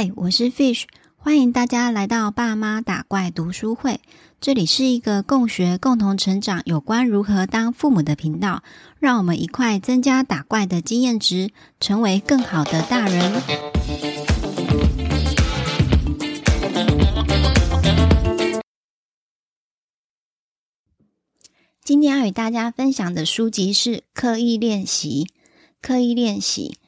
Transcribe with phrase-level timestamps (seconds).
[0.00, 0.84] 嗨，我是 Fish，
[1.16, 4.00] 欢迎大家来到爸妈打怪读书会。
[4.40, 8.62] 这里是一个共学、共同成长有关如何当父母的频道，
[9.00, 11.50] 让我们一块增加打怪的经验值，
[11.80, 13.42] 成为更好的大人。
[21.82, 25.24] 今天要与大家分享的书籍是《刻意练习》。
[25.82, 26.78] 刻意练习，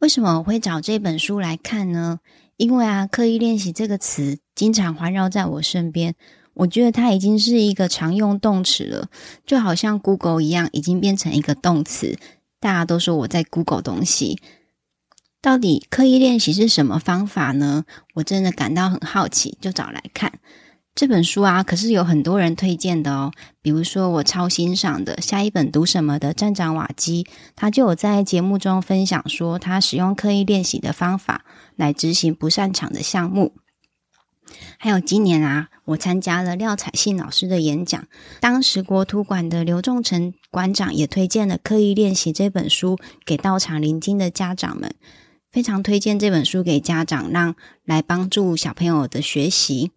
[0.00, 2.20] 为什么我会找这本书来看呢？
[2.60, 6.14] 因为啊，刻意练习这个词经常环绕在我身边，
[6.52, 9.08] 我觉得它已经是一个常用动词了，
[9.46, 12.18] 就好像 Google 一样，已经变成一个动词。
[12.60, 14.42] 大家都说我在 Google 东西，
[15.40, 17.86] 到底刻意练习是什么方法呢？
[18.12, 20.30] 我真的感到很好奇，就找来看。
[20.94, 23.32] 这本书啊，可是有很多人推荐的哦。
[23.62, 27.26] 比如说，我超欣赏的下一本读什么的站长瓦基，
[27.56, 31.44] 他就有在节目中分享说，他使用刻意练习的方法
[31.76, 33.54] 来执行不擅长的项目。
[34.78, 38.06] 还有今年啊，我参加了廖彩信老师的演讲，
[38.40, 44.92] 当时国图馆的刘仲成馆长也推荐了《刻意练习》这本书给到场聆听的家长们，
[45.52, 49.92] 非常推荐这本书给家长，让来帮助小朋友的学习。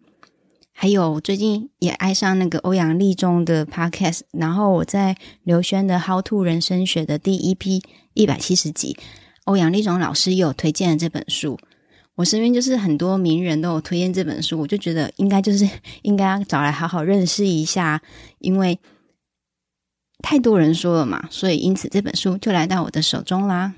[0.75, 7.81] 还有最近也爱上那个欧阳立中的 podcast，然后我在刘轩的《How to 人生学》的第一批
[8.15, 8.97] 一百七十集，
[9.45, 11.57] 欧阳立中老师也有推荐了这本书。
[12.15, 15.67] 我身边就是很多名人都有推荐这本书，我就觉得应该就是
[16.01, 18.01] 应该要找来好好认识一下，
[18.39, 18.77] 因为
[20.19, 23.73] 太多人说了嘛，所以因此这本书就来到我的手中啦。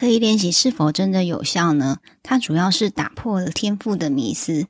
[0.00, 1.98] 刻意练习是否真的有效呢？
[2.22, 4.68] 它主要是打破了天赋的迷思。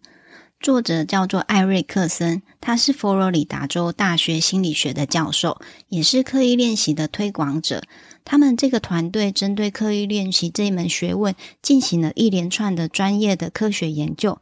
[0.58, 7.82] 作者叫做艾瑞克森，他是佛罗里达州大学心理学的教授，也是刻意练习的推广者。
[8.24, 14.40] 他们这个团队针对刻意练习这一门学问进行了一连串的专业的科学研究，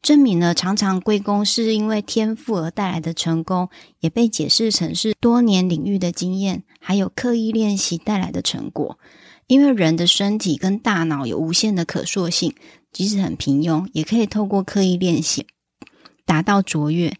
[0.00, 9.00] 证明了常常归功是因为天赋而带来的成功，也被解释成是多年领域的经验，还有刻意练习带来的成果。
[9.48, 12.54] 因为人的身体跟大脑有无限的可塑性，
[12.92, 15.46] 即使很平庸，也可以透过刻意练习
[16.24, 17.12] 达到卓越。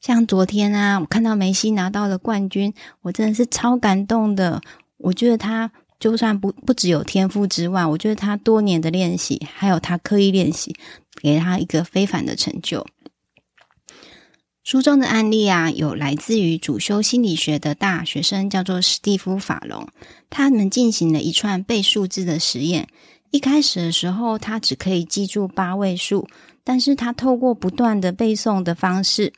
[0.00, 4.60] 像昨天啊，我看到梅西拿到了冠军，我真的是超感动的。
[4.98, 10.74] 我觉得他就算不不只有天赋之外，我觉得他多年的练习，还有他刻意练习，
[11.22, 12.84] 给他一个非凡的成就。
[14.68, 19.88] 书中的案例啊，有来自于主修心理学的大学生，叫做史蒂夫·法隆。
[20.28, 22.86] 他们进行了一串背数字的实验。
[23.30, 26.28] 一开始的时候，他只可以记住八位数，
[26.64, 29.32] 但是他透过不断的背诵的方式，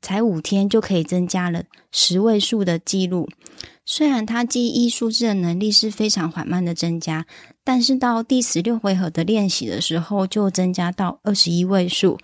[0.00, 3.28] 才五天就可以增加了十位数的记录。
[3.84, 7.26] 虽然他记忆数字的能力是非常缓慢的增加，
[7.64, 12.16] 但是到第十六回合的练习的时候，就增加到二十一位数。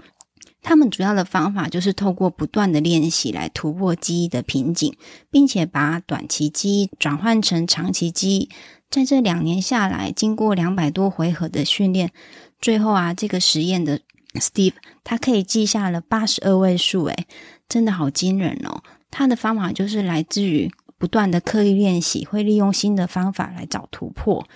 [0.62, 4.97] 他们主要的方法就是透过不断的练习来突破记忆的瓶颈，
[5.31, 8.49] 并且把短期记忆转换成长期记忆。
[8.89, 12.12] 在这两年下来，经过两百多回合的训练，
[12.61, 14.01] 最后啊，这个实验的
[14.34, 17.27] Steve 他可以记下了八十二位数，诶，
[17.69, 18.83] 真的好惊人哦！
[19.11, 24.47] 他的方法就是来自于不断的刻意练习，会利用新的方法来找突破。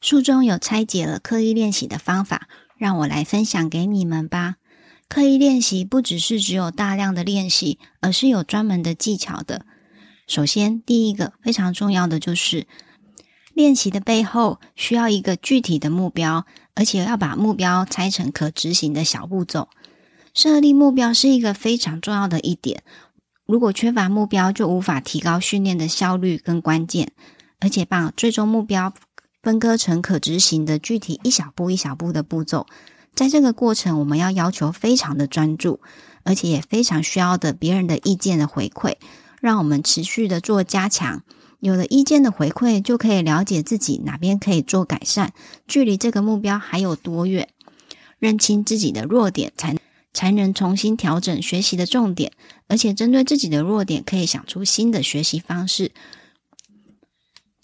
[0.00, 4.56] 书中有拆解了刻意练习的方法，让我来分享给你们吧。
[5.08, 9.64] 刻意练习不只是只有大量的练习，而是有专门的技巧的。
[10.26, 12.66] 首先，第一个非常重要的就是
[13.54, 19.68] 练习的背后需要一个具体的目标，而且要把目标拆成可执行的小步骤。
[20.34, 22.82] 设立目标是一个非常重要的一点。
[23.46, 27.12] 如果缺乏目标，就无法提高训练的效率跟关键。
[27.60, 28.94] 而且把最终目标
[29.42, 32.68] 分割成可执行的具体一小步一小步的步骤。
[33.18, 35.80] 在这个过程，我们要要求非常的专注，
[36.22, 38.94] 而且也非常需要的别人的意见的回馈，
[39.40, 41.24] 让我们持续的做加强。
[41.58, 45.32] 有了意见的回馈，就可以了解自己哪边可以做改善，
[45.66, 47.48] 距离这个目标还有多远，
[48.20, 49.76] 认清自己的弱点，才
[50.12, 52.30] 才能重新调整学习的重点，
[52.68, 55.90] 而且针对自己的弱点，可以想出新的学习方式。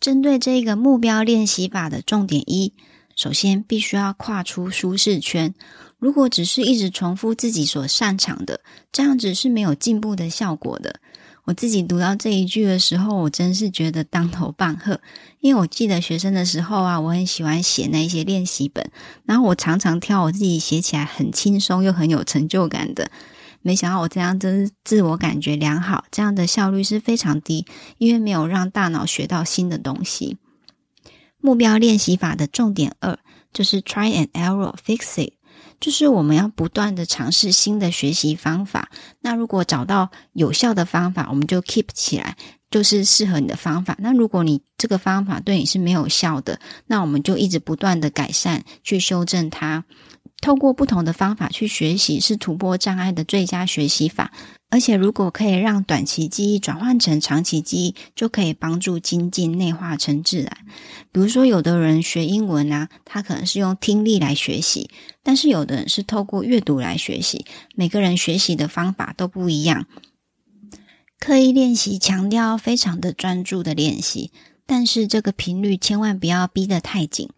[0.01, 2.75] 针对这个目标练习法的重点一。
[3.17, 5.55] 首先，必须要跨出舒适圈。
[5.99, 8.61] 如果只是一直重复自己所擅长的，
[8.93, 11.01] 这样子是没有进步的效果的。
[11.45, 14.99] 我自己读到这一句的时候，我真是觉得当头棒喝。
[15.41, 18.91] 因为我记得学生的时候啊，我很喜欢写那些练习本，
[19.27, 23.11] 然后我常常挑我自己写起来很轻松又很有成就感的。
[23.61, 27.67] 没想到我这样真是自我感觉良好，这样的效率是非常低，
[27.99, 30.39] 因为没有让大脑学到新的东西。
[31.45, 33.19] 目标练习法的重点二
[33.53, 35.35] 就是 try and error fix it，
[35.79, 38.89] 就是我们要不断的尝试新的学习方法。
[39.21, 42.35] 那如果找到有效的方法，我们就 keep 起来，
[42.71, 43.95] 就是适合你的方法。
[44.01, 49.85] 那如果你这个方法对你是没有效的，那我们就一直不断的改善，去修正它。
[50.45, 54.31] 透过不同的方法去学习，是突破障碍的最佳学习法。
[54.69, 60.55] 而且，如果可以让短期记忆转换成长期记忆，就可以帮助精进内化成自然。
[61.11, 64.91] 比如说，有的人学英文啊，他可能是用听力来学习，
[65.23, 67.47] 但是有的人是透过阅读来学习。
[67.75, 69.87] 每个人学习的方法都不一样。
[71.19, 74.31] 刻意练习强调非常的专注的练习，
[74.67, 77.31] 但是这个频率千万不要逼得太紧。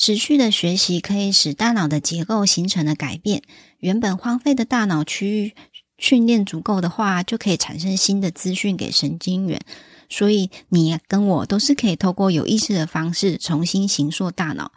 [0.00, 3.42] 持续的学习可以使大脑的结构形成了改变，
[3.80, 5.52] 原本荒废的大脑区域。
[5.98, 9.60] 训练足够的话，就可以产生新的资讯给神经元。
[10.08, 14.72] 所以你跟我都是可以透过有意识的方式重新形塑大脑。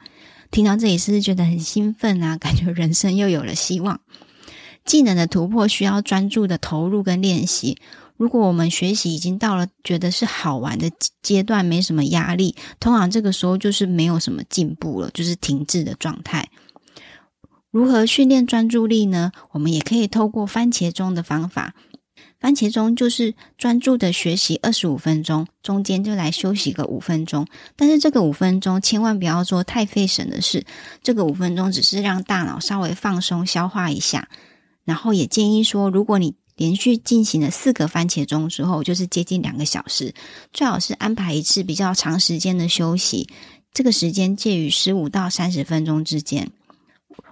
[0.52, 2.36] 听到这里是不是觉得很兴奋啊？
[2.38, 4.02] 感觉人生又有了希望。
[4.84, 7.78] 技能的突破需要专注的投入跟练习。
[8.18, 16.50] 如果我们学习已经到了觉得是好玩的阶段，没什么压力，通常这个时候就是没有什么进步了，就是停滞的状态。
[17.72, 19.32] 如何训练专注力呢？
[19.52, 21.74] 我们也可以透过番茄钟的方法。
[22.40, 27.48] 番茄钟就是专注的学习二十五分钟，中间就来休息个五分钟。
[27.76, 30.66] 但是这个五分钟千万不要做太费神的事。
[31.02, 34.30] 这个五分钟只是让大脑稍微放松、消化一下。
[34.84, 40.14] 然后也建议说，如果你连续进行了四个番茄钟之后，就是接近两个小时，
[40.52, 43.28] 最好是安排一次比较长时间的休息。
[43.74, 46.52] 这个时间介于十五到三十分钟之间。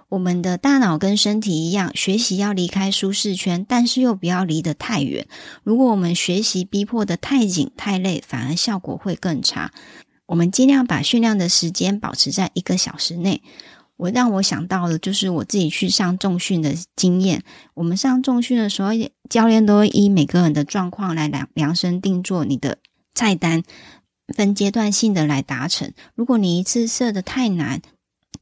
[0.08, 5.26] 我们的大脑跟身体一样，学习要离开舒适圈，但是又不要离得太远。
[5.62, 9.72] 如果我们学习逼迫得太紧、太累，反而效果会更差。
[10.26, 13.40] 我们尽量把训练的时间保持在一个小时内。
[14.02, 17.44] 我让我想到的就是我自己去上重训的经验。
[17.74, 18.90] 我们上重训的时候，
[19.30, 22.78] 教练都会依每个人的状况来量量身定做你的
[23.14, 23.62] 菜单，
[24.34, 25.92] 分阶段性的来达成。
[26.16, 27.80] 如果你一次设得太难，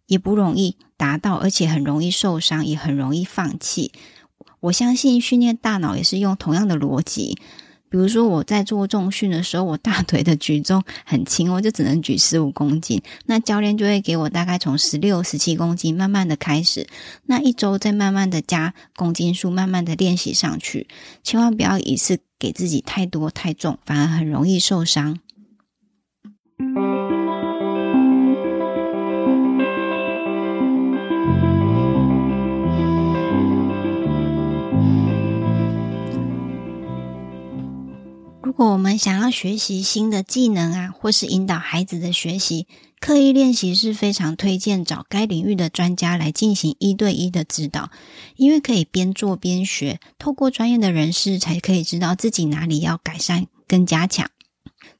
[0.07, 3.93] 也不容易达到，而且很容易受伤，也很容易放弃。
[4.61, 7.37] 我相信训练大脑也是用同样的逻辑。
[7.91, 16.87] 比如说我在做重训的时候，我大腿的举重很轻， 我就只能举十五公斤，那教练就会给我大概从十六、十七公斤慢慢的开始，
[17.27, 20.87] 那一周再慢慢的加公斤数，慢慢的练习上去。
[21.25, 25.19] 千万不要一次给自己太多太重，反而很容易受伤。
[38.51, 42.67] 如果我们想要学习新的技能啊，或是引导孩子的学习，
[42.99, 47.91] 刻意练习是非常推荐找该领域的专家来进行一对一的指导，
[48.35, 54.29] 因为可以边做边学，透过专业的人士才可以知道自己哪里要改善跟加强。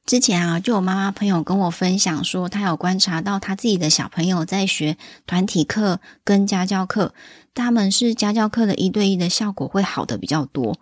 [0.05, 4.95] 之前啊，就有妈妈朋友跟我分享说，她有观察到她自己的小朋友在学
[5.27, 7.13] 团体课跟家教课，
[7.53, 10.79] 他们是家教课的一对一的效果会好的比较多。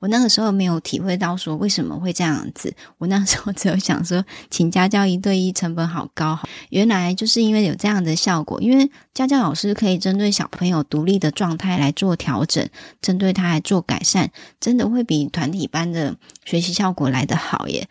[0.00, 6.38] 我那个时候没有体会到说为什么会这样子，我那时候只有想说，请家教一对一成本好高，
[6.70, 12.66] 原来就是因为有这样的效果，因为家教老师可以针对小朋友独立的状态来做调整，
[13.02, 17.86] 针对他来做改善，真的会比团体班的学习效果来得好耶。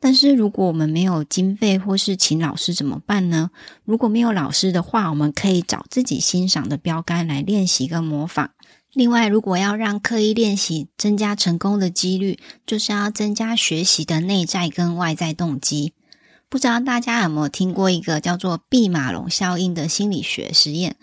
[0.00, 3.52] 但是如果我们没有经费或是请老师怎么办呢？
[3.84, 8.50] 如果没有老师的话，我们可以找自己欣赏的标杆来练习跟模仿。
[8.94, 15.94] 另外，如果要让刻意练习增加成功的几率，就是要增加学习的内在跟外在动机。
[16.50, 20.96] 不知道大家有没有听过一个叫做毕马龙效应的心理学实验？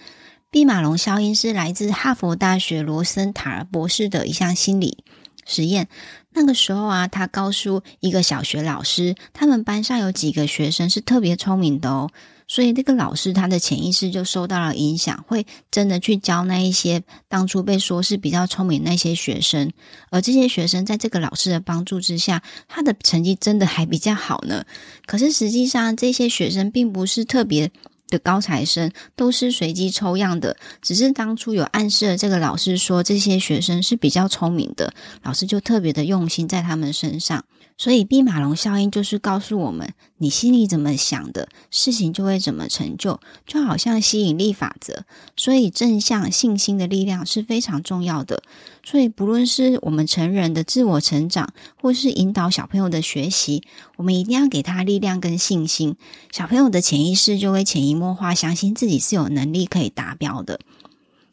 [0.52, 5.04] 毕马龙效应是来自哈佛大学罗森塔尔博士的一项心理
[5.48, 5.88] 实验。
[6.32, 12.12] 那个时候啊，他告诉一个小学老师，他们班上有几个学生是特别聪明的哦。
[12.52, 19.72] 所以，这个老师他的潜意识就受到了影响，会真的去教那一些当初被说是比较聪明那些学生，
[20.10, 24.66] 而这些学生在这个老师的帮助之下，他的成绩真的还比较好呢。
[25.06, 27.70] 可是实际上，这些学生并不是特别
[28.08, 34.92] 的高材生，都是随机抽样的，只是当初有暗示了这个老师说这些学生是比较聪明的，
[35.22, 37.46] 老师就特别的用心在他们身上。
[37.78, 45.06] 所以，毕马龙效应就是告诉我们，你心里怎么想的，事情就会怎么成就，就好像吸引力法则。
[45.36, 48.44] 所以，正向信心的力量是非常重要的。
[48.84, 53.64] 所以，不论是我们成人的自我成长，或是引导小朋友的学习，
[53.96, 55.96] 我们一定要给他力量跟信心。
[56.32, 60.60] 小朋友的潜意识就会潜移默化，相信自己是有能力可以达标的。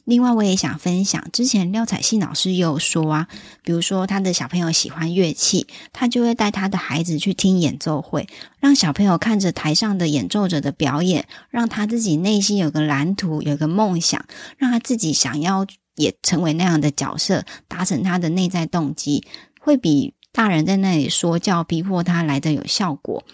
[0.07, 3.27] 另外，我也想分享，之前廖彩信老师也有说啊，
[3.65, 8.29] 比如说他的小朋友喜欢乐器，他就会带他的孩子去听演奏会，
[8.61, 14.25] 让小朋友看着台上的演奏者的表演，让他自己内心有个蓝图，有个梦想，
[14.57, 19.27] 让他自己想要也成为那样的角色，达成他的内在动机，
[19.59, 23.25] 会比大人在那里说教逼迫他来的有效果。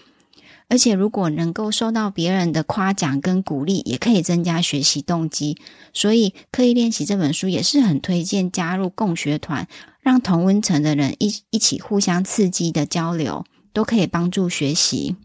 [0.73, 5.55] 而且，如果能够受到别人的夸奖跟鼓励，也可以增加学习动机。
[5.93, 9.67] 所以，刻意练习这本书也是很推荐加入共学团，
[10.01, 15.15] 让同温层的人一一起互相刺激的交流，都可以帮助学习。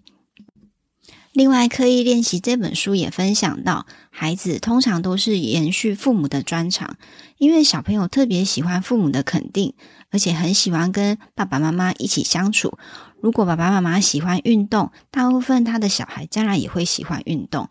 [1.39, 6.97] 另外，刻意练习这本书也分享到，孩子通常都是延续父母的专长，
[7.37, 9.75] 因为小朋友特别喜欢父母的肯定，
[10.11, 12.77] 而且很喜欢跟爸爸妈妈一起相处。
[13.23, 17.69] 如果爸爸妈妈喜欢运动，大部分他的小孩将来也会喜欢运动，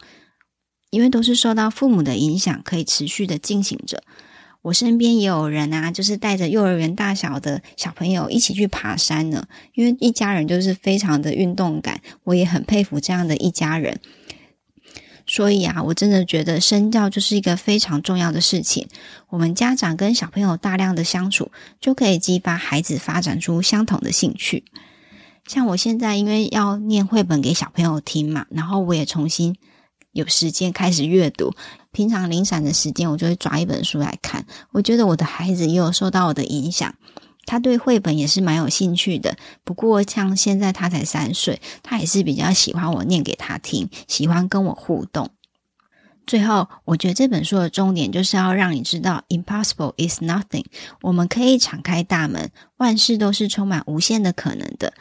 [0.90, 4.02] 因为都是受到父母的影响，可以持续的进行着。
[4.68, 13.98] 我身边也有人啊，就是带着幼儿园大小的小朋友一起去爬山呢，因为一家人就是非常的运动感，我也很佩服这样的一家人。
[15.26, 18.90] 所以啊，我真的觉得身教就是一个非常重要的事情。
[19.30, 24.66] 我们家长跟小朋友大量的相处，就可以激发孩子发展出相同的兴趣。
[25.46, 29.56] 像我现在因为要念绘本给小朋友听嘛，然后我也重新
[30.18, 31.54] 有时间开始阅读。
[31.92, 34.46] 平常零散的时间，我就会抓一本书来看。
[34.72, 36.96] 我觉得我的孩子也有受到我的影响，
[37.46, 39.38] 他对绘本也是蛮有兴趣的。
[39.64, 45.30] 不过像现在他才三岁，他也是比较喜欢我念给他听，喜欢跟我互动。
[46.26, 50.66] 最后，我觉得这本书的重点就是要让你知道，impossible is nothing。
[51.02, 54.94] 我们可以敞开大门，万事都是充满无限的可能的。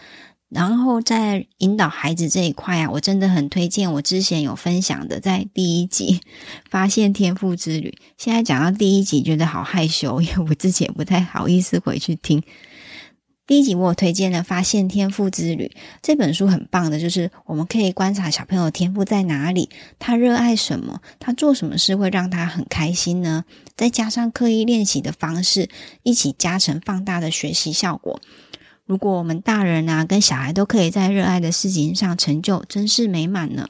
[0.48, 6.20] 然后在引导孩子这一块啊，我真的很推荐我之前有分享的，在第一集
[6.70, 7.98] 发现天赋之旅。
[8.16, 12.42] 现在讲到第一集，觉得好害羞，因为我自己也不太好意思回去听。
[13.44, 15.70] 第一集我有推荐了《发现天赋之旅》
[16.02, 23.44] 这本书，很棒的，就是我们可以观察小朋友天赋在哪里，他热爱什么，他做什么事会让他很开心呢？
[23.76, 25.68] 再加上刻意练习的方式，
[26.02, 28.20] 一起加成放大的学习效果。
[28.86, 33.68] 如果我们大人啊跟小孩都可以在热爱的事情上成就，真是美满呢。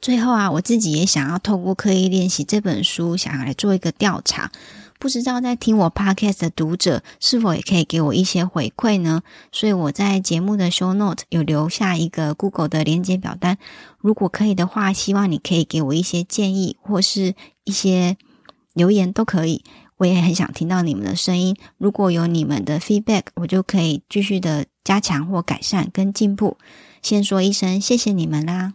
[0.00, 4.50] 最后啊，我自己也想要透过刻意练习这本书，想要来做一个调查，
[4.98, 9.22] 不知道在听我 podcast 的读者是否也可以给我一些回馈呢？
[9.52, 13.56] 所以我在节目的 show note 有留下一个 Google 的连接表单，
[13.98, 18.18] 如果可以的话，希望你可以给我一些建议或是一些
[18.74, 19.64] 留言都可以。
[19.96, 26.56] 我也很想听到你们的声音，如果有你们的 feedback，我就可以继续的加强或改善跟进步。
[27.02, 28.72] 先说一声谢谢你们啦！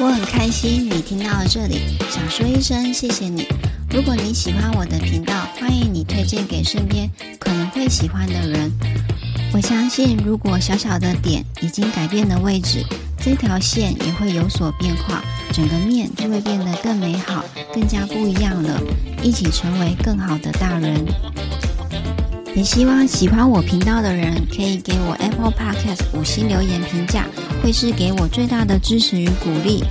[0.00, 3.44] 我很开心你听到了这里，想说一声谢谢你。
[3.90, 8.70] 如果你喜欢我的频道，欢迎你推荐给身边可能会喜欢的人。
[9.52, 12.84] 我相信，如果小小的点已经改变了位置，
[13.18, 18.80] 这条线也会有所变化，整个面就会变得更美好，更加不一样了。
[19.22, 21.04] 一起成为更好的大人。
[22.54, 27.26] 也希望喜欢我频道的人可以给我 Apple Podcast 五星留言评价，
[27.62, 29.84] 会是给我最大的支持与鼓励。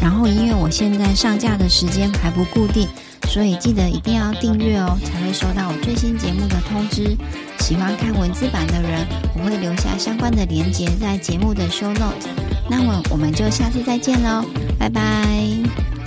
[0.00, 2.88] 然后，因为我现在上架的时间还不固定，
[3.28, 7.16] 所以记得一定要订阅哦，才会收到我最新节目的通知。
[7.60, 12.26] 喜欢看文字版的人，我会留下相关的连接在节目的 Show Note。
[12.70, 14.44] 那么我们就下次再见喽，
[14.78, 15.97] 拜拜。